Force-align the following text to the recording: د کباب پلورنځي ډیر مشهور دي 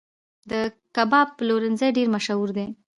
د 0.49 0.51
کباب 0.95 1.27
پلورنځي 1.37 1.89
ډیر 1.97 2.07
مشهور 2.15 2.49
دي 2.57 2.67